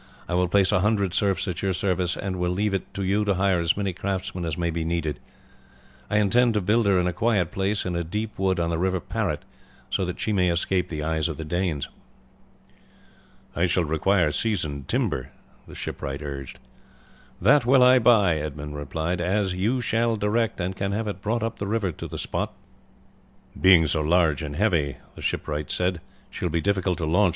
[0.27, 3.23] "I will place a hundred serfs at your service, and will leave it to you
[3.23, 5.19] to hire as many craftsmen as may be needed.
[6.09, 8.79] I intend to build her in a quiet place in a deep wood on the
[8.79, 9.45] river Parrot,
[9.91, 11.87] so that she may escape the eyes of the Danes."
[13.55, 15.33] "I shall require seasoned timber,"
[15.67, 16.57] the shipwright urged.
[17.39, 21.43] "That will I buy," Edmund replied, "as you shall direct, and can have it brought
[21.43, 22.55] up the river to the spot."
[23.59, 27.29] "Being so large and heavy," the shipwright said, "she will be difficult to launch.